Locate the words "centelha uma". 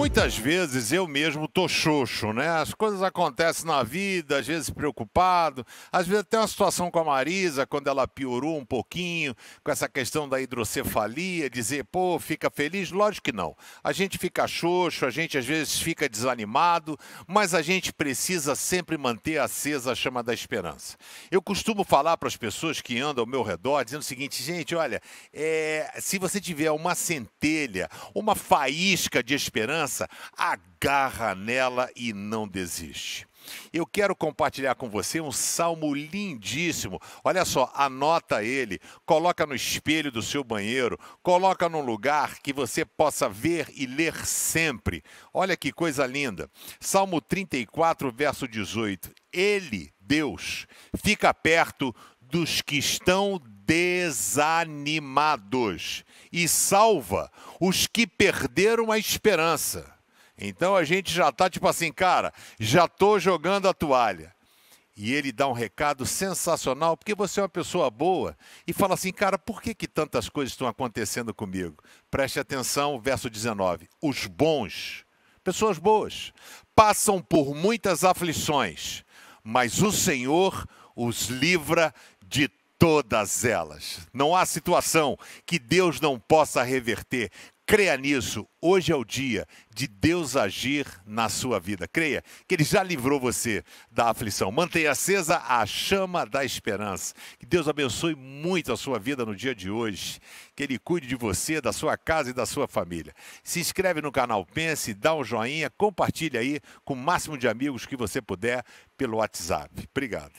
26.94-28.34